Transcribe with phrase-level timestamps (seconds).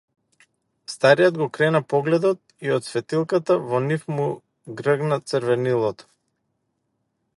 [0.93, 4.25] Стариот го крена погледот и од светилката во нив му
[4.81, 5.97] гргна црвенило.